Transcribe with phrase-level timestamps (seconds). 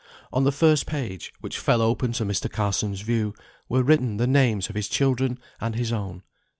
[0.33, 2.51] On the first page (which fell open to Mr.
[2.51, 3.35] Carson's view)
[3.69, 6.23] were written the names of his children, and his own.